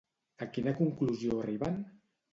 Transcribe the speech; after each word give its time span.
A 0.45 0.47
quina 0.55 0.73
conclusió 0.79 1.37
arriben? 1.43 1.81